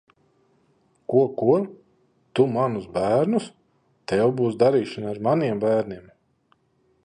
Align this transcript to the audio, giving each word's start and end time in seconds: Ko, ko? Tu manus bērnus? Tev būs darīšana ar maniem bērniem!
Ko, 1.13 1.21
ko? 1.41 1.57
Tu 2.39 2.47
manus 2.55 2.87
bērnus? 2.97 3.47
Tev 4.13 4.33
būs 4.43 4.59
darīšana 4.67 5.13
ar 5.15 5.23
maniem 5.29 5.63
bērniem! 5.69 6.13